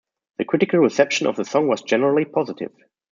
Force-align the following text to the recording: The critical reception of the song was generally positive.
The 0.39 0.45
critical 0.45 0.79
reception 0.79 1.27
of 1.27 1.35
the 1.35 1.45
song 1.45 1.67
was 1.67 1.83
generally 1.83 2.25
positive. 2.25 2.71